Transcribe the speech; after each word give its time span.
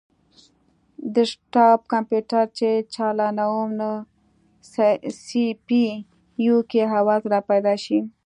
ډیسکټاپ 1.13 1.79
کمپیوټر 1.93 2.43
چې 2.57 2.69
چالانووم 2.93 3.69
نو 3.79 3.91
سي 5.25 5.45
پي 5.67 5.83
یو 6.45 6.57
کې 6.69 6.81
اواز 6.97 7.21
راپیدا 7.33 7.73
شي 7.83 7.99